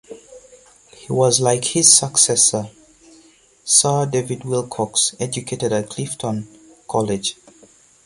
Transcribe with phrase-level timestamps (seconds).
[0.93, 2.71] He was, like his successor
[3.63, 6.47] Sir David Willcocks, educated at Clifton
[6.87, 7.35] College.